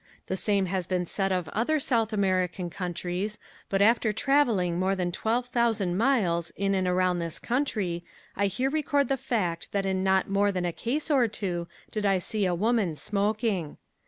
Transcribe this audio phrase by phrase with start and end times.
[0.25, 3.37] The same has been said of other South American countries
[3.69, 8.03] but after traveling more than twelve thousand miles in and around this country
[8.35, 12.03] I here record the fact that in not more than a case or two did
[12.03, 13.77] I see a woman smoking.